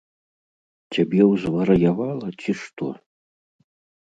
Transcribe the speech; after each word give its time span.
Цябе 0.95 1.21
ўзвар'явала, 1.31 2.27
ці 2.45 2.51
што? 2.63 2.85